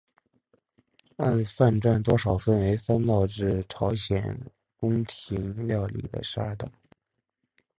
[1.17, 4.39] 按饭馔多少分为三道至朝鲜
[4.75, 6.71] 宫廷料理的十二道。